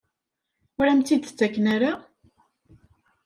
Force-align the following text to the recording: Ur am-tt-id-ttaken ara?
Ur 0.79 0.85
am-tt-id-ttaken 0.87 1.65
ara? 1.75 1.91